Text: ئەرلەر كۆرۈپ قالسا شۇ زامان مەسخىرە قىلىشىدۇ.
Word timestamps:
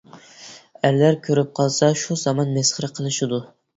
ئەرلەر 0.87 1.19
كۆرۈپ 1.29 1.51
قالسا 1.59 1.91
شۇ 2.05 2.19
زامان 2.25 2.57
مەسخىرە 2.59 2.91
قىلىشىدۇ. 2.99 3.41